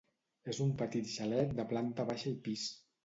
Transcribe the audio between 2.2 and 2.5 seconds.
i